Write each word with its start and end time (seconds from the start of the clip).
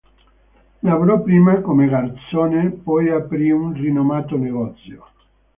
Lavorò 0.79 1.21
prima 1.21 1.61
come 1.61 1.87
garzone, 1.87 2.71
poi 2.71 3.09
aprì 3.11 3.51
un 3.51 3.73
rinomato 3.73 4.35
negozio. 4.35 5.05